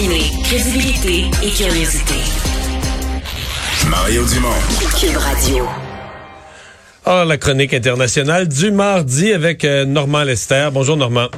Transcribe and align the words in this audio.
Combiner 0.00 0.30
crédibilité 0.44 1.24
et 1.42 1.50
curiosité. 1.50 2.14
Mario 3.90 4.24
Dumont. 4.24 4.48
Cube 4.98 5.16
Radio. 5.16 5.66
Ah, 7.04 7.24
la 7.26 7.36
chronique 7.36 7.74
internationale 7.74 8.48
du 8.48 8.70
mardi 8.70 9.30
avec 9.30 9.62
euh, 9.64 9.84
Normand 9.84 10.22
Lester. 10.22 10.70
Bonjour 10.72 10.96
Normand. 10.96 11.28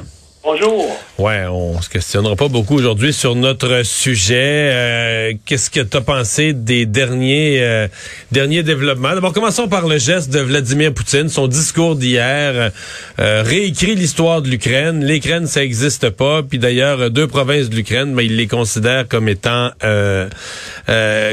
Bonjour. 0.45 0.99
Ouais, 1.19 1.45
on 1.49 1.81
se 1.81 1.87
questionnera 1.87 2.35
pas 2.35 2.49
beaucoup 2.49 2.75
aujourd'hui 2.75 3.13
sur 3.13 3.33
notre 3.33 3.83
sujet. 3.83 4.71
Euh, 4.73 5.33
Qu'est-ce 5.45 5.69
que 5.69 5.79
tu 5.79 5.95
as 5.95 6.01
pensé 6.01 6.51
des 6.51 6.85
derniers 6.85 7.63
euh, 7.63 7.87
derniers 8.33 8.61
développements? 8.61 9.13
D'abord, 9.13 9.31
commençons 9.31 9.69
par 9.69 9.87
le 9.87 9.97
geste 9.97 10.33
de 10.33 10.39
Vladimir 10.39 10.93
Poutine, 10.93 11.29
son 11.29 11.47
discours 11.47 11.95
d'hier 11.95 12.71
euh, 13.19 13.43
réécrit 13.45 13.95
l'histoire 13.95 14.41
de 14.41 14.49
l'Ukraine. 14.49 15.05
L'Ukraine, 15.07 15.47
ça 15.47 15.63
existe 15.63 16.09
pas. 16.09 16.43
Puis 16.43 16.59
d'ailleurs, 16.59 17.09
deux 17.09 17.27
provinces 17.27 17.69
de 17.69 17.75
l'Ukraine, 17.77 18.13
mais 18.13 18.25
il 18.25 18.35
les 18.35 18.47
considère 18.47 19.07
comme 19.07 19.29
étant 19.29 19.71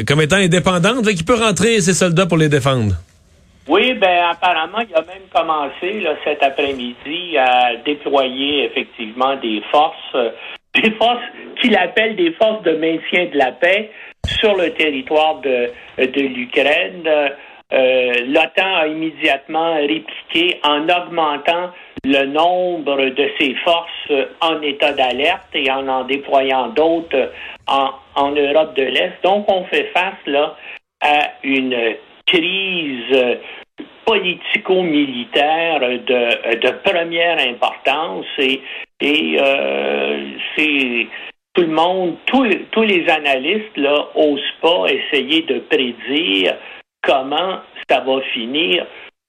comme 0.07 0.21
étant 0.21 0.37
indépendantes. 0.37 1.05
Fait 1.05 1.15
qu'il 1.15 1.25
peut 1.25 1.35
rentrer 1.35 1.81
ses 1.81 1.95
soldats 1.95 2.27
pour 2.27 2.39
les 2.39 2.49
défendre. 2.49 2.95
Oui, 3.71 3.95
ben 3.95 4.25
apparemment, 4.29 4.81
il 4.81 4.93
a 4.97 5.03
même 5.03 5.29
commencé 5.33 6.01
là, 6.01 6.17
cet 6.25 6.43
après-midi 6.43 7.39
à 7.39 7.77
déployer 7.85 8.65
effectivement 8.65 9.37
des 9.37 9.63
forces, 9.71 10.15
euh, 10.17 10.31
des 10.75 10.91
forces 10.91 11.23
qu'il 11.61 11.77
appelle 11.77 12.17
des 12.17 12.33
forces 12.33 12.63
de 12.65 12.73
maintien 12.73 13.27
de 13.27 13.39
la 13.39 13.53
paix 13.53 13.93
sur 14.27 14.57
le 14.57 14.73
territoire 14.73 15.37
de, 15.37 15.71
de 15.99 16.21
l'Ukraine. 16.21 17.07
Euh, 17.73 18.13
L'OTAN 18.27 18.75
a 18.75 18.89
immédiatement 18.89 19.75
répliqué 19.77 20.59
en 20.65 20.89
augmentant 20.89 21.71
le 22.05 22.25
nombre 22.25 23.11
de 23.11 23.31
ses 23.39 23.55
forces 23.65 24.13
en 24.41 24.61
état 24.63 24.95
d'alerte 24.95 25.47
et 25.55 25.71
en 25.71 25.87
en 25.87 26.03
déployant 26.03 26.71
d'autres 26.71 27.31
en, 27.69 27.91
en 28.17 28.33
Europe 28.33 28.75
de 28.75 28.83
l'Est. 28.83 29.23
Donc, 29.23 29.45
on 29.49 29.63
fait 29.67 29.93
face 29.95 30.27
là 30.27 30.57
à 31.03 31.31
une 31.45 31.95
crise 32.27 33.39
politico-militaire 34.11 35.79
de, 35.81 36.71
première 36.83 37.39
importance 37.39 38.27
et, 38.39 38.61
euh, 39.41 40.31
c'est 40.57 41.07
tout 41.55 41.63
le 41.63 41.69
monde, 41.69 42.17
tous, 42.27 42.83
les 42.83 43.09
analystes 43.09 43.77
là 43.77 44.09
osent 44.17 44.41
pas 44.61 44.87
essayer 44.89 45.43
de 45.43 45.61
prédire 45.61 46.57
comment 47.03 47.61
ça 47.89 48.01
va 48.01 48.21
finir. 48.33 48.85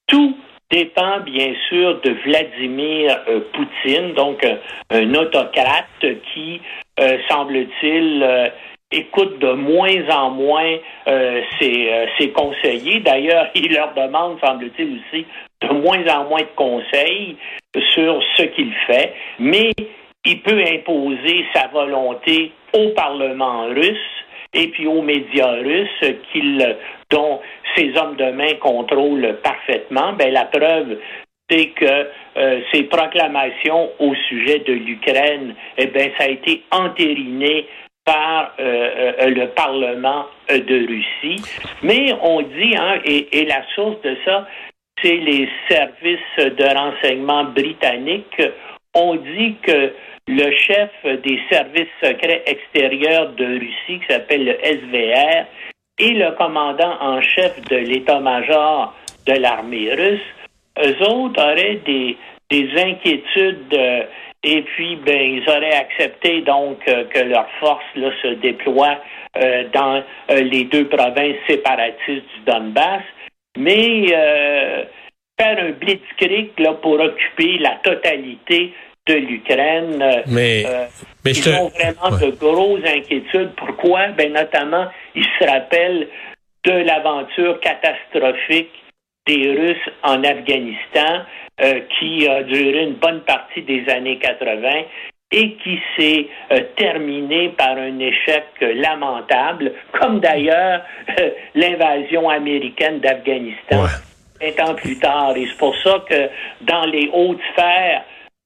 Tout 0.07 0.35
dépend 0.71 1.19
bien 1.19 1.53
sûr 1.69 2.01
de 2.01 2.15
Vladimir 2.25 3.19
euh, 3.27 3.41
Poutine, 3.53 4.13
donc 4.13 4.43
un, 4.43 4.57
un 4.89 5.13
autocrate 5.13 6.05
qui, 6.33 6.59
euh, 6.99 7.17
semble-t-il, 7.29 8.23
euh, 8.23 8.49
écoute 8.91 9.39
de 9.39 9.53
moins 9.53 10.09
en 10.09 10.31
moins 10.31 10.75
euh, 11.07 11.41
ses, 11.59 11.89
euh, 11.89 12.05
ses, 12.17 12.31
conseillers. 12.31 12.99
D'ailleurs, 12.99 13.47
il 13.55 13.73
leur 13.73 13.93
demande, 13.93 14.37
semble-t-il 14.43 14.99
aussi, 14.99 15.25
de 15.61 15.67
moins 15.73 16.05
en 16.07 16.25
moins 16.25 16.41
de 16.41 16.55
conseils 16.55 17.37
sur 17.93 18.21
ce 18.35 18.43
qu'il 18.43 18.73
fait, 18.87 19.13
mais 19.39 19.71
il 20.25 20.41
peut 20.41 20.63
imposer 20.67 21.45
sa 21.53 21.67
volonté 21.67 22.51
au 22.73 22.89
Parlement 22.89 23.67
russe 23.67 24.25
et 24.53 24.67
puis 24.67 24.85
aux 24.87 25.01
médias 25.01 25.51
russes 25.51 26.13
qu'il, 26.31 26.77
dont 27.09 27.39
ses 27.75 27.97
hommes 27.97 28.17
de 28.17 28.31
main 28.31 28.53
contrôlent 28.59 29.37
parfaitement. 29.43 30.13
Ben, 30.13 30.33
la 30.33 30.45
preuve, 30.45 30.97
c'est 31.49 31.67
que 31.67 32.07
euh, 32.37 32.61
ces 32.71 32.83
proclamations 32.83 33.91
au 33.99 34.13
sujet 34.29 34.59
de 34.59 34.73
l'Ukraine, 34.73 35.55
eh 35.77 35.87
ben, 35.87 36.11
ça 36.17 36.25
a 36.25 36.29
été 36.29 36.63
entériné 36.71 37.67
par 38.05 38.53
euh, 38.59 39.13
euh, 39.21 39.29
le 39.29 39.47
Parlement 39.49 40.25
de 40.49 40.87
Russie. 40.87 41.43
Mais 41.83 42.13
on 42.21 42.41
dit, 42.41 42.75
hein, 42.77 42.99
et, 43.05 43.45
la 43.45 43.63
source 43.75 44.01
de 44.01 44.17
ça, 44.25 44.47
c'est 45.01 45.17
les 45.17 45.47
services 45.69 46.37
de 46.37 46.77
renseignement 46.77 47.45
britanniques. 47.45 48.41
On 48.93 49.15
dit 49.15 49.55
que 49.61 49.93
le 50.27 50.51
chef 50.51 50.89
des 51.03 51.39
services 51.49 51.87
secrets 52.01 52.43
extérieurs 52.45 53.31
de 53.33 53.45
Russie, 53.45 53.99
qui 53.99 54.05
s'appelle 54.09 54.45
le 54.45 54.57
SVR, 54.63 55.45
et 55.99 56.13
le 56.13 56.31
commandant 56.31 56.97
en 56.99 57.21
chef 57.21 57.61
de 57.69 57.77
l'état-major 57.77 58.93
de 59.27 59.33
l'armée 59.33 59.93
russe, 59.93 60.19
eux 60.83 60.95
autres 61.07 61.41
auraient 61.41 61.79
des, 61.85 62.17
des 62.49 62.69
inquiétudes 62.77 63.73
euh, 63.73 64.03
et 64.43 64.61
puis 64.63 64.95
ben 64.97 65.21
ils 65.21 65.49
auraient 65.49 65.75
accepté 65.75 66.41
donc 66.41 66.79
euh, 66.87 67.05
que 67.05 67.19
leurs 67.19 67.49
forces 67.59 67.83
là, 67.95 68.09
se 68.21 68.27
déploient 68.35 68.99
euh, 69.37 69.63
dans 69.73 70.03
les 70.29 70.63
deux 70.65 70.87
provinces 70.87 71.37
séparatistes 71.47 72.25
du 72.35 72.41
Donbass, 72.45 73.03
mais 73.57 74.07
faire 75.39 75.57
un 75.57 75.71
blitzkrieg 75.71 76.51
là, 76.59 76.73
pour 76.73 76.99
occuper 76.99 77.57
la 77.59 77.79
totalité 77.83 78.73
de 79.07 79.13
l'Ukraine. 79.15 79.97
Mais, 80.27 80.63
euh, 80.65 80.85
mais 81.25 81.31
ils 81.31 81.35
je 81.35 81.43
te... 81.43 81.49
ont 81.49 81.69
vraiment 81.69 82.17
Ouais. 82.17 82.27
de 82.31 82.35
grosses 82.35 82.85
inquiétudes. 82.85 83.51
Pourquoi? 83.55 84.07
Ben, 84.09 84.33
notamment, 84.33 84.87
ils 85.15 85.25
se 85.39 85.45
rappellent 85.45 86.07
de 86.65 86.71
l'aventure 86.71 87.59
catastrophique 87.59 88.71
des 89.27 89.51
Russes 89.51 89.89
en 90.03 90.23
Afghanistan, 90.23 91.23
euh, 91.61 91.81
qui 91.99 92.27
a 92.27 92.43
duré 92.43 92.83
une 92.83 92.95
bonne 92.95 93.21
partie 93.21 93.61
des 93.61 93.87
années 93.89 94.17
80 94.17 94.69
et 95.33 95.53
qui 95.63 95.79
s'est 95.95 96.27
euh, 96.51 96.59
terminée 96.75 97.49
par 97.49 97.77
un 97.77 97.99
échec 97.99 98.45
euh, 98.61 98.73
lamentable, 98.73 99.73
comme 99.99 100.19
d'ailleurs 100.19 100.81
euh, 101.19 101.29
l'invasion 101.55 102.29
américaine 102.29 102.99
d'Afghanistan 102.99 103.83
Ouais. 104.41 104.49
un 104.49 104.65
temps 104.65 104.75
plus 104.75 104.97
tard. 104.99 105.33
Et 105.37 105.45
c'est 105.45 105.57
pour 105.57 105.75
ça 105.77 106.03
que 106.09 106.29
dans 106.61 106.85
les 106.85 107.09
hautes 107.13 107.39
sphères 107.53 108.03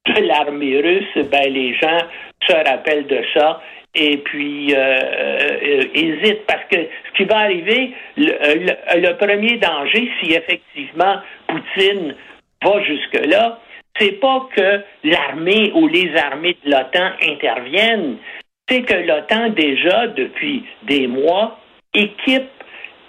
de 0.08 0.22
l'armée 0.28 0.80
russe, 0.81 1.25
ben, 1.31 1.52
les 1.52 1.74
gens 1.75 2.00
se 2.47 2.53
rappellent 2.53 3.08
de 3.08 3.24
ça 3.34 3.62
et 3.95 4.17
puis 4.17 4.73
euh, 4.73 4.78
euh, 4.78 5.83
hésitent 5.94 6.45
parce 6.47 6.63
que 6.69 6.78
ce 6.78 7.17
qui 7.17 7.23
va 7.25 7.38
arriver, 7.39 7.91
le, 8.17 8.33
le- 8.66 9.01
le 9.01 9.17
premier 9.17 9.57
danger, 9.57 10.11
si 10.22 10.33
effectivement 10.33 11.17
Poutine 11.47 12.16
va 12.63 12.84
jusque-là, 12.84 13.59
c'est 14.00 14.19
pas 14.19 14.47
que 14.55 14.81
l'armée 15.03 15.72
ou 15.73 15.88
les 15.88 16.16
armées 16.17 16.57
de 16.66 16.72
l'OTAN 16.72 17.11
interviennent, 17.22 18.17
c'est 18.67 18.81
que 18.81 18.94
l'OTAN 18.95 19.50
déjà 19.50 20.07
depuis 20.07 20.66
des 20.84 21.07
mois 21.07 21.59
équipe 21.94 22.50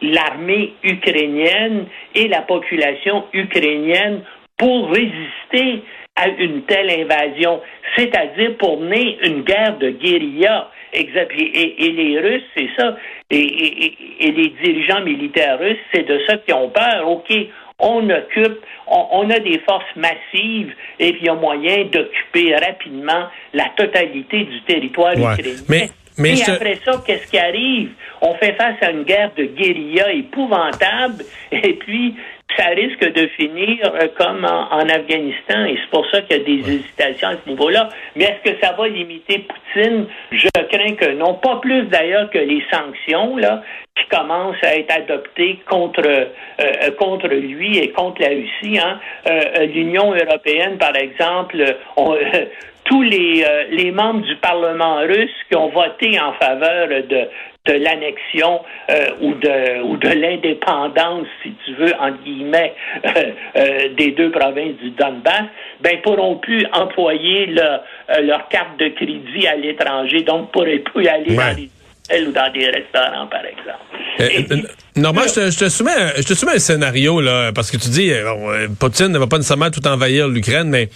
l'armée 0.03 0.75
ukrainienne 0.85 1.87
et 2.15 2.29
la 2.29 2.43
population 2.43 3.25
ukrainienne 3.33 4.21
pour 4.59 4.91
résister 4.91 5.83
à 6.17 6.29
une 6.29 6.63
telle 6.63 6.91
invasion, 6.91 7.61
c'est-à-dire 7.97 8.57
pour 8.59 8.81
mener 8.81 9.19
une 9.25 9.43
guerre 9.43 9.77
de 9.79 9.91
guérilla. 9.91 10.71
Exact. 10.93 11.31
Et, 11.37 11.43
et- 11.43 11.85
et 11.87 11.91
les 11.93 12.19
Russes, 12.21 12.43
c'est 12.57 12.69
ça. 12.79 12.97
Et, 13.31 13.93
les 14.21 14.53
dirigeants 14.63 15.03
militaires 15.03 15.59
russes, 15.59 15.77
c'est 15.93 16.07
de 16.07 16.21
ça 16.27 16.37
qu'ils 16.39 16.55
ont 16.55 16.71
peur. 16.71 17.09
OK, 17.09 17.31
on 17.79 18.09
occupe, 18.09 18.59
on, 18.87 19.07
on 19.13 19.31
a 19.31 19.39
des 19.41 19.59
forces 19.69 19.85
massives 19.97 20.73
et 20.99 21.13
puis 21.13 21.21
il 21.23 21.27
y 21.27 21.29
a 21.29 21.35
moyen 21.35 21.85
d'occuper 21.85 22.55
rapidement 22.55 23.27
la 23.53 23.65
totalité 23.77 24.45
du 24.45 24.61
territoire 24.63 25.15
Ouais. 25.17 25.33
ukrainien. 25.35 25.63
Mais- 25.69 25.91
et 26.39 26.51
après 26.51 26.77
ça, 26.83 26.93
qu'est-ce 27.07 27.31
qui 27.31 27.39
arrive? 27.39 27.91
On 28.23 28.33
fait 28.37 28.55
face 28.55 28.77
à 28.81 28.91
une 28.91 29.03
guerre 29.03 29.33
de 29.37 29.45
guérilla 29.45 30.11
épouvantable 30.15 31.25
et 31.53 31.75
puis 31.75 32.15
ça 32.57 32.67
risque 32.69 33.13
de 33.13 33.27
finir 33.29 33.79
euh, 33.85 34.09
comme 34.17 34.45
en, 34.45 34.73
en 34.73 34.89
Afghanistan 34.89 35.65
et 35.65 35.77
c'est 35.81 35.91
pour 35.91 36.07
ça 36.11 36.23
qu'il 36.23 36.39
y 36.39 36.41
a 36.41 36.45
des 36.45 36.73
hésitations 36.75 37.29
à 37.29 37.33
ce 37.33 37.49
niveau-là. 37.49 37.89
Mais 38.15 38.25
est-ce 38.25 38.51
que 38.51 38.59
ça 38.61 38.73
va 38.73 38.89
limiter 38.89 39.41
Poutine? 39.41 40.07
Je 40.33 40.49
crains 40.69 40.95
que 40.95 41.13
non. 41.13 41.35
Pas 41.35 41.57
plus 41.57 41.85
d'ailleurs 41.85 42.31
que 42.31 42.39
les 42.39 42.63
sanctions 42.71 43.37
là 43.37 43.63
qui 43.97 44.07
commencent 44.09 44.63
à 44.63 44.77
être 44.77 44.93
adoptées 44.93 45.59
contre 45.69 46.03
euh, 46.07 46.27
euh, 46.61 46.91
contre 46.99 47.29
lui 47.29 47.79
et 47.79 47.91
contre 47.91 48.21
la 48.23 48.29
Russie. 48.29 48.79
Hein. 48.79 49.01
Euh, 49.29 49.67
L'Union 49.67 50.13
européenne, 50.13 50.79
par 50.79 50.97
exemple, 50.97 51.57
euh, 51.61 52.45
tous 52.85 53.03
les, 53.03 53.45
les 53.71 53.91
membres 53.91 54.21
du 54.21 54.37
Parlement 54.37 54.99
russe 54.99 55.35
qui 55.49 55.57
ont 55.57 55.71
voté 55.71 56.21
en 56.21 56.35
faveur 56.35 56.87
de, 56.87 57.27
de 57.67 57.73
l'annexion 57.73 58.61
euh, 58.91 59.07
ou 59.21 59.35
de, 59.35 59.83
ou 59.83 59.97
de 59.97 60.09
l'indépendance, 60.09 61.27
si 61.43 61.55
tu 61.67 61.75
veux, 61.75 61.93
entre 62.01 62.23
guillemets, 62.25 62.73
euh, 63.05 63.11
euh, 63.57 63.89
des 63.99 64.13
deux 64.13 64.31
provinces 64.31 64.77
du 64.83 64.91
Donbass, 64.91 65.43
ben 65.83 66.01
pourront 66.03 66.37
plus 66.37 66.65
employer 66.73 67.47
leur, 67.47 67.83
euh, 68.11 68.23
leur 68.23 68.49
carte 68.49 68.79
de 68.79 68.89
crédit 68.89 69.47
à 69.47 69.57
l'étranger, 69.57 70.23
donc 70.23 70.51
pourraient 70.53 70.79
plus 70.79 71.07
aller 71.09 71.31
Ouais. 71.31 71.37
dans 71.37 71.57
les 71.57 71.69
hôtels 72.09 72.29
ou 72.29 72.33
dans 72.33 72.53
des 72.53 72.67
restaurants, 72.71 73.27
par 73.27 73.43
exemple. 73.45 73.83
Euh, 74.21 74.63
Normand, 74.97 75.23
je 75.29 75.35
te, 75.35 75.51
je 75.51 75.59
te 75.59 75.69
soumets, 75.69 75.91
un- 75.91 76.13
je 76.17 76.23
te 76.23 76.33
soumets 76.35 76.53
un 76.55 76.59
scénario 76.59 77.21
là, 77.21 77.53
parce 77.55 77.71
que 77.71 77.77
tu 77.77 77.89
dis, 77.91 78.11
bon, 78.25 78.49
Poutine 78.81 79.09
ne 79.09 79.19
va 79.19 79.27
pas 79.27 79.37
nécessairement 79.37 79.71
tout 79.71 79.87
envahir 79.87 80.29
l'Ukraine, 80.29 80.69
mais 80.71 80.89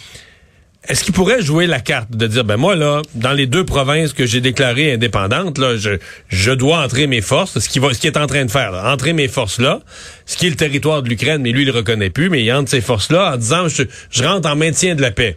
est-ce 0.89 1.05
qu'il 1.05 1.13
pourrait 1.13 1.43
jouer 1.43 1.67
la 1.67 1.81
carte 1.81 2.11
de 2.11 2.27
dire 2.27 2.45
ben 2.45 2.57
moi 2.57 2.75
là 2.75 3.03
dans 3.15 3.33
les 3.33 3.47
deux 3.47 3.65
provinces 3.65 4.13
que 4.15 4.25
j'ai 4.25 4.41
déclarées 4.41 4.95
indépendantes 4.95 5.59
là 5.59 5.77
je 5.77 5.99
je 6.29 6.51
dois 6.51 6.83
entrer 6.83 7.07
mes 7.07 7.21
forces 7.21 7.59
ce 7.59 7.69
qu'il 7.69 7.83
va 7.83 7.93
ce 7.93 7.99
qu'il 7.99 8.11
est 8.11 8.19
en 8.19 8.27
train 8.27 8.45
de 8.45 8.51
faire 8.51 8.73
entrer 8.73 9.13
mes 9.13 9.29
forces 9.29 9.61
là 9.61 9.81
ce 10.25 10.37
qui 10.37 10.47
est 10.47 10.51
le 10.51 10.57
territoire 10.57 11.03
de 11.03 11.09
l'Ukraine 11.09 11.43
mais 11.43 11.53
lui 11.53 11.63
il 11.63 11.67
le 11.67 11.73
reconnaît 11.73 12.11
plus 12.11 12.31
mais 12.31 12.43
il 12.43 12.53
entre 12.53 12.71
ces 12.71 12.81
forces 12.81 13.11
là 13.13 13.35
en 13.35 13.37
disant 13.37 13.69
je, 13.69 13.83
je 14.11 14.25
rentre 14.25 14.49
en 14.49 14.57
maintien 14.57 14.95
de 14.95 15.03
la 15.03 15.11
paix. 15.11 15.37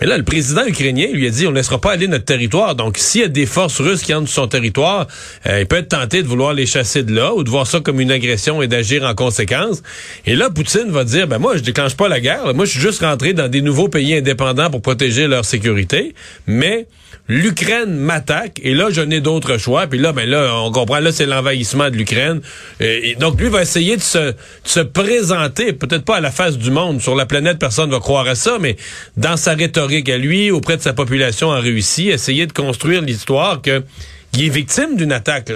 Mais 0.00 0.06
là, 0.06 0.16
le 0.16 0.24
président 0.24 0.64
ukrainien 0.66 1.06
lui 1.12 1.26
a 1.26 1.30
dit, 1.30 1.46
on 1.46 1.50
ne 1.50 1.56
laissera 1.56 1.80
pas 1.80 1.92
aller 1.92 2.08
notre 2.08 2.24
territoire. 2.24 2.74
Donc, 2.74 2.98
s'il 2.98 3.20
y 3.20 3.24
a 3.24 3.28
des 3.28 3.46
forces 3.46 3.80
russes 3.80 4.02
qui 4.02 4.14
entrent 4.14 4.28
sur 4.28 4.42
son 4.42 4.48
territoire, 4.48 5.06
euh, 5.46 5.60
il 5.60 5.66
peut 5.66 5.76
être 5.76 5.88
tenté 5.88 6.22
de 6.22 6.28
vouloir 6.28 6.54
les 6.54 6.66
chasser 6.66 7.02
de 7.02 7.14
là 7.14 7.34
ou 7.34 7.44
de 7.44 7.50
voir 7.50 7.66
ça 7.66 7.80
comme 7.80 8.00
une 8.00 8.10
agression 8.10 8.62
et 8.62 8.68
d'agir 8.68 9.04
en 9.04 9.14
conséquence. 9.14 9.82
Et 10.26 10.36
là, 10.36 10.50
Poutine 10.50 10.90
va 10.90 11.04
dire, 11.04 11.26
ben 11.26 11.38
moi, 11.38 11.56
je 11.56 11.62
déclenche 11.62 11.96
pas 11.96 12.08
la 12.08 12.20
guerre. 12.20 12.54
Moi, 12.54 12.64
je 12.64 12.72
suis 12.72 12.80
juste 12.80 13.02
rentré 13.02 13.32
dans 13.32 13.48
des 13.48 13.60
nouveaux 13.60 13.88
pays 13.88 14.14
indépendants 14.14 14.70
pour 14.70 14.82
protéger 14.82 15.26
leur 15.26 15.44
sécurité. 15.44 16.14
Mais 16.46 16.86
l'Ukraine 17.28 17.94
m'attaque 17.94 18.60
et 18.62 18.74
là, 18.74 18.88
je 18.90 19.00
n'ai 19.00 19.20
d'autre 19.20 19.58
choix. 19.58 19.86
Puis 19.86 19.98
là, 19.98 20.12
ben 20.12 20.28
là, 20.28 20.54
on 20.56 20.72
comprend, 20.72 21.00
là, 21.00 21.12
c'est 21.12 21.26
l'envahissement 21.26 21.90
de 21.90 21.96
l'Ukraine. 21.96 22.40
Et, 22.80 23.14
donc, 23.14 23.40
lui 23.40 23.48
va 23.48 23.62
essayer 23.62 23.96
de 23.96 24.02
se, 24.02 24.18
de 24.18 24.34
se 24.64 24.80
présenter, 24.80 25.72
peut-être 25.72 26.04
pas 26.04 26.16
à 26.16 26.20
la 26.20 26.30
face 26.30 26.58
du 26.58 26.70
monde. 26.70 27.00
Sur 27.00 27.14
la 27.14 27.26
planète, 27.26 27.58
personne 27.58 27.88
ne 27.88 27.94
va 27.94 28.00
croire 28.00 28.26
à 28.26 28.34
ça, 28.34 28.58
mais 28.60 28.76
dans 29.16 29.36
sa 29.36 29.54
rhétorique 29.54 29.81
à 29.84 30.18
lui, 30.18 30.50
auprès 30.50 30.76
de 30.76 30.82
sa 30.82 30.92
population, 30.92 31.50
a 31.50 31.60
réussi, 31.60 32.08
essayer 32.08 32.46
de 32.46 32.52
construire 32.52 33.02
l'histoire 33.02 33.60
qu'il 33.62 34.44
est 34.44 34.52
victime 34.52 34.96
d'une 34.96 35.12
attaque. 35.12 35.50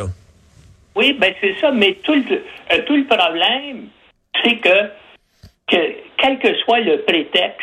Oui, 0.95 1.17
ben 1.19 1.33
c'est 1.41 1.55
ça, 1.61 1.71
mais 1.71 1.99
tout 2.03 2.15
le, 2.15 2.43
euh, 2.73 2.83
tout 2.87 2.97
le 2.97 3.05
problème, 3.05 3.89
c'est 4.43 4.57
que, 4.57 4.91
que, 5.69 5.77
quel 6.19 6.39
que 6.39 6.55
soit 6.65 6.81
le 6.81 7.03
prétexte, 7.03 7.61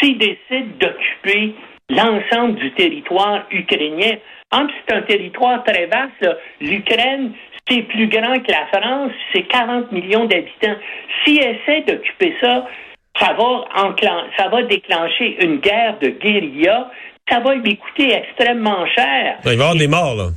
s'il 0.00 0.18
décide 0.18 0.78
d'occuper 0.78 1.54
l'ensemble 1.90 2.56
du 2.56 2.72
territoire 2.72 3.44
ukrainien. 3.50 4.16
En 4.52 4.66
c'est 4.68 4.94
un 4.94 5.02
territoire 5.02 5.64
très 5.64 5.86
vaste. 5.86 6.38
L'Ukraine, 6.60 7.32
c'est 7.68 7.82
plus 7.82 8.08
grand 8.08 8.38
que 8.40 8.50
la 8.50 8.66
France, 8.72 9.12
c'est 9.32 9.42
40 9.42 9.92
millions 9.92 10.24
d'habitants. 10.26 10.76
S'il 11.24 11.40
essaie 11.40 11.82
d'occuper 11.86 12.34
ça, 12.40 12.66
ça 13.20 13.32
va, 13.32 13.64
ça 14.36 14.48
va 14.48 14.62
déclencher 14.62 15.44
une 15.44 15.58
guerre 15.58 15.98
de 16.00 16.08
guérilla. 16.08 16.90
Ça 17.30 17.40
va 17.40 17.54
lui 17.54 17.78
coûter 17.78 18.12
extrêmement 18.12 18.86
cher. 18.94 19.38
Il 19.44 19.44
va 19.44 19.52
y 19.52 19.54
avoir 19.54 19.74
des 19.74 19.88
morts, 19.88 20.14
là. 20.14 20.28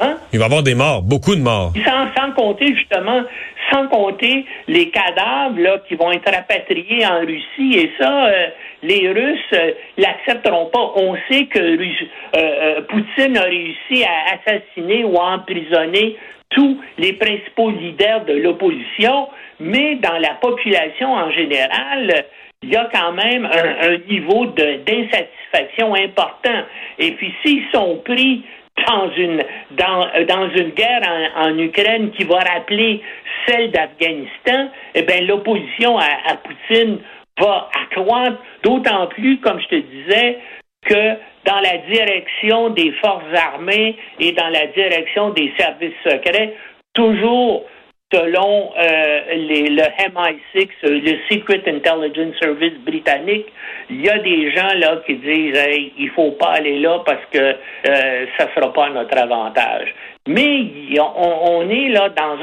Hein? 0.00 0.16
Il 0.32 0.38
va 0.38 0.46
y 0.46 0.48
avoir 0.48 0.62
des 0.62 0.74
morts, 0.74 1.02
beaucoup 1.02 1.36
de 1.36 1.40
morts. 1.40 1.72
Sans, 1.84 2.06
sans 2.16 2.32
compter, 2.32 2.74
justement, 2.74 3.22
sans 3.70 3.88
compter 3.88 4.44
les 4.66 4.90
cadavres 4.90 5.58
là, 5.58 5.78
qui 5.86 5.94
vont 5.94 6.10
être 6.12 6.30
rapatriés 6.30 7.06
en 7.06 7.20
Russie. 7.20 7.78
Et 7.78 7.92
ça, 7.98 8.26
euh, 8.26 8.46
les 8.82 9.08
Russes 9.10 9.38
euh, 9.52 9.72
l'accepteront 9.98 10.66
pas. 10.66 10.92
On 10.96 11.14
sait 11.30 11.46
que 11.46 11.58
euh, 11.58 12.80
Poutine 12.88 13.36
a 13.36 13.42
réussi 13.42 14.04
à 14.04 14.34
assassiner 14.34 15.04
ou 15.04 15.16
à 15.18 15.34
emprisonner 15.34 16.16
tous 16.54 16.80
les 16.98 17.12
principaux 17.14 17.70
leaders 17.70 18.24
de 18.24 18.34
l'opposition, 18.34 19.28
mais 19.60 19.96
dans 19.96 20.18
la 20.18 20.34
population 20.40 21.12
en 21.12 21.30
général, 21.30 22.24
il 22.62 22.70
y 22.70 22.76
a 22.76 22.88
quand 22.92 23.12
même 23.12 23.44
un, 23.44 23.98
niveau 24.10 24.46
d'insatisfaction 24.46 25.94
important. 25.94 26.62
Et 26.98 27.12
puis 27.12 27.32
s'ils 27.44 27.64
sont 27.72 28.00
pris 28.04 28.42
dans 28.88 29.10
une 29.16 29.42
dans, 29.72 30.06
dans 30.26 30.50
une 30.50 30.70
guerre 30.70 31.02
en, 31.36 31.58
Ukraine 31.58 32.10
qui 32.12 32.24
va 32.24 32.38
rappeler 32.38 33.02
celle 33.46 33.70
d'Afghanistan, 33.70 34.70
eh 34.94 35.02
bien 35.02 35.20
l'opposition 35.22 35.98
à, 35.98 36.06
à 36.26 36.36
Poutine 36.36 36.98
va 37.38 37.68
accroître, 37.82 38.38
d'autant 38.62 39.06
plus, 39.08 39.38
comme 39.40 39.60
je 39.60 39.68
te 39.68 39.74
disais, 39.74 40.38
que 40.84 41.16
dans 41.44 41.60
la 41.60 41.78
direction 41.88 42.70
des 42.70 42.92
forces 43.02 43.34
armées 43.34 43.96
et 44.18 44.32
dans 44.32 44.48
la 44.48 44.66
direction 44.68 45.30
des 45.30 45.52
services 45.58 45.94
secrets, 46.04 46.54
toujours 46.94 47.64
selon 48.12 48.70
euh, 48.78 49.20
le 49.34 49.82
MI6, 50.10 50.68
le 50.82 51.18
Secret 51.28 51.62
Intelligence 51.66 52.36
Service 52.40 52.78
britannique, 52.84 53.46
il 53.90 54.04
y 54.04 54.08
a 54.08 54.18
des 54.18 54.52
gens 54.52 54.72
là 54.76 55.02
qui 55.06 55.16
disent 55.16 55.56
hey, 55.56 55.92
il 55.98 56.10
faut 56.10 56.32
pas 56.32 56.52
aller 56.52 56.78
là 56.78 57.00
parce 57.04 57.24
que 57.32 57.38
euh, 57.38 58.26
ça 58.38 58.48
sera 58.54 58.72
pas 58.72 58.86
à 58.86 58.90
notre 58.90 59.18
avantage. 59.18 59.94
Mais 60.26 60.70
on, 60.98 61.68
est 61.68 61.88
là 61.90 62.08
dans 62.10 62.38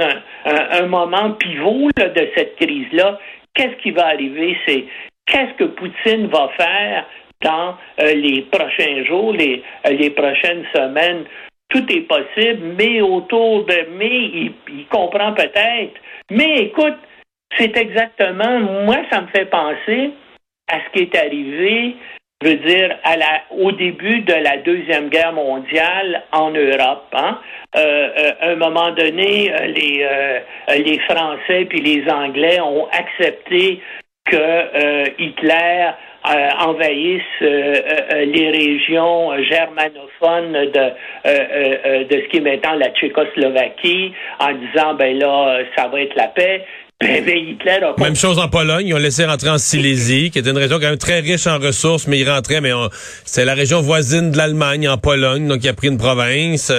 un, 0.45 0.85
moment 0.85 1.31
pivot 1.31 1.89
de 1.97 2.29
cette 2.35 2.55
crise-là. 2.57 3.17
Qu'est-ce 3.55 3.81
qui 3.81 3.91
va 3.91 4.07
arriver? 4.07 4.55
C'est 4.67 4.85
qu'est-ce 5.25 5.53
que 5.57 5.63
Poutine 5.63 6.27
va 6.27 6.49
faire 6.57 7.05
dans 7.41 7.75
euh, 7.99 8.13
les 8.13 8.41
prochains 8.43 9.03
jours, 9.05 9.33
les, 9.33 9.63
les 9.89 10.09
prochaines 10.11 10.65
semaines 10.73 11.25
tout 11.71 11.85
est 11.91 12.01
possible, 12.01 12.75
mais 12.77 13.01
autour 13.01 13.65
de 13.65 13.87
mais 13.97 14.51
il, 14.69 14.85
comprend 14.89 15.33
peut-être. 15.33 15.95
Mais 16.29 16.63
écoute, 16.63 16.97
c'est 17.57 17.75
exactement, 17.75 18.59
moi, 18.59 18.97
ça 19.09 19.21
me 19.21 19.27
fait 19.27 19.45
penser 19.45 20.11
à 20.67 20.79
ce 20.79 20.91
qui 20.93 21.03
est 21.03 21.15
arrivé, 21.15 21.95
je 22.41 22.49
veux 22.49 22.55
dire, 22.55 22.97
à 23.03 23.17
la, 23.17 23.41
au 23.51 23.71
début 23.71 24.21
de 24.21 24.33
la 24.33 24.57
Deuxième 24.57 25.09
Guerre 25.09 25.33
mondiale 25.33 26.23
en 26.31 26.51
Europe. 26.51 27.07
Hein? 27.13 27.39
Euh, 27.75 28.09
euh 28.17 28.31
à 28.39 28.49
un 28.49 28.55
moment 28.55 28.91
donné, 28.91 29.53
euh, 29.53 29.67
les, 29.67 30.01
euh, 30.03 30.39
les 30.77 30.99
Français 30.99 31.65
puis 31.65 31.81
les 31.81 32.09
Anglais 32.11 32.59
ont 32.59 32.87
accepté 32.87 33.81
que 34.25 35.21
Hitler 35.21 35.91
euh, 36.23 36.49
envahissent 36.59 37.21
euh, 37.41 37.73
euh, 38.13 38.25
les 38.25 38.51
régions 38.51 39.31
germanophones 39.43 40.53
de, 40.53 42.03
de 42.03 42.21
ce 42.21 42.29
qui 42.29 42.37
est 42.37 42.41
maintenant 42.41 42.75
la 42.75 42.91
Tchécoslovaquie 42.91 44.13
en 44.39 44.51
disant 44.53 44.93
ben 44.93 45.17
là, 45.17 45.63
ça 45.75 45.87
va 45.87 45.99
être 45.99 46.15
la 46.15 46.27
paix. 46.27 46.63
Ben, 46.99 47.25
ben, 47.25 47.35
Hitler 47.35 47.79
a... 47.81 47.95
Même 47.99 48.15
chose 48.15 48.37
en 48.37 48.47
Pologne, 48.49 48.85
ils 48.85 48.93
ont 48.93 48.99
laissé 48.99 49.25
rentrer 49.25 49.49
en 49.49 49.57
Silésie, 49.57 50.29
qui 50.29 50.37
est 50.37 50.47
une 50.47 50.59
région 50.59 50.77
quand 50.77 50.89
même 50.89 50.99
très 50.99 51.21
riche 51.21 51.47
en 51.47 51.57
ressources, 51.57 52.07
mais 52.07 52.19
ils 52.19 52.29
rentraient, 52.29 52.61
mais 52.61 52.71
c'est 53.25 53.43
la 53.43 53.55
région 53.55 53.81
voisine 53.81 54.29
de 54.29 54.37
l'Allemagne, 54.37 54.87
en 54.87 54.99
Pologne, 54.99 55.47
donc 55.47 55.63
il 55.63 55.69
a 55.69 55.73
pris 55.73 55.87
une 55.87 55.97
province. 55.97 56.71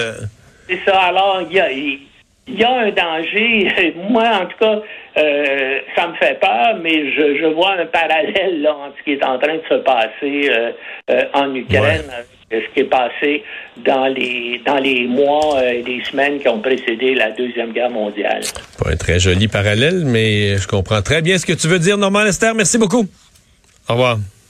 C'est 0.69 0.79
ça, 0.85 0.97
alors 1.01 1.41
il 1.49 1.57
y 1.57 1.59
a, 1.59 1.69
il 1.69 1.99
y 2.47 2.63
a 2.63 2.71
un 2.71 2.91
danger. 2.91 3.93
Moi, 4.09 4.23
en 4.23 4.45
tout 4.45 4.57
cas, 4.57 4.81
euh, 5.15 5.79
ça 5.95 6.07
me 6.07 6.15
fait 6.15 6.39
peur, 6.39 6.79
mais 6.81 7.11
je, 7.11 7.37
je, 7.39 7.45
vois 7.53 7.73
un 7.73 7.85
parallèle 7.85 8.61
là, 8.61 8.75
entre 8.75 8.95
ce 8.97 9.03
qui 9.03 9.11
est 9.11 9.23
en 9.23 9.37
train 9.37 9.55
de 9.55 9.61
se 9.69 9.75
passer 9.75 10.49
euh, 10.49 10.71
euh, 11.11 11.23
en 11.33 11.53
Ukraine, 11.53 12.09
et 12.49 12.61
ce 12.61 12.73
qui 12.73 12.79
est 12.79 12.89
passé 12.89 13.43
dans 13.77 14.07
les 14.07 14.59
dans 14.65 14.77
les 14.77 15.05
mois 15.05 15.63
et 15.63 15.83
les 15.83 16.03
semaines 16.05 16.39
qui 16.39 16.47
ont 16.47 16.59
précédé 16.59 17.13
la 17.13 17.29
deuxième 17.31 17.73
guerre 17.73 17.91
mondiale. 17.91 18.41
Pas 18.79 18.91
un 18.91 18.95
très 18.95 19.19
joli 19.19 19.47
parallèle, 19.47 20.03
mais 20.03 20.57
je 20.57 20.67
comprends 20.67 21.01
très 21.03 21.21
bien 21.21 21.37
ce 21.37 21.45
que 21.45 21.53
tu 21.53 21.67
veux 21.67 21.79
dire, 21.79 21.97
Normand 21.97 22.23
Lester. 22.23 22.51
Merci 22.55 22.79
beaucoup. 22.79 23.05
Au 23.87 23.93
revoir. 23.93 24.17